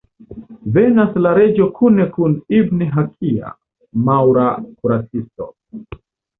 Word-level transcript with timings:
Venas 0.77 1.19
la 1.25 1.33
reĝo 1.39 1.67
kune 1.75 2.07
kun 2.15 2.33
Ibn-Hakia, 2.61 3.55
maŭra 4.11 4.49
kuracisto. 4.67 5.53